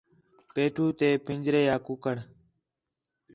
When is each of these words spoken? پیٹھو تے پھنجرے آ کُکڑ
پیٹھو 0.53 0.85
تے 0.99 1.09
پھنجرے 1.25 1.63
آ 1.73 1.75
کُکڑ 1.85 2.15